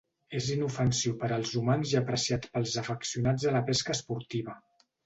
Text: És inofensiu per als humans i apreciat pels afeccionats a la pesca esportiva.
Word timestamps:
És 0.37 0.45
inofensiu 0.53 1.13
per 1.25 1.29
als 1.35 1.53
humans 1.61 1.93
i 1.97 2.01
apreciat 2.01 2.51
pels 2.57 2.75
afeccionats 2.85 3.51
a 3.53 3.57
la 3.59 3.67
pesca 3.71 3.99
esportiva. 4.01 4.63